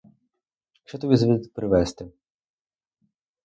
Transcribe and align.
Що 0.83 0.97
тобі 0.97 1.15
звідти 1.15 1.47
привезти? 1.49 2.11